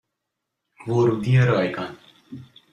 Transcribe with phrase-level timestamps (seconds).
[0.87, 1.97] ورودی رایگان